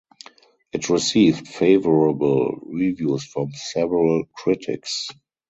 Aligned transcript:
It 0.73 0.89
received 0.89 1.47
favorable 1.47 2.57
reviews 2.65 3.23
from 3.23 3.51
several 3.53 4.25
critics. 4.33 5.09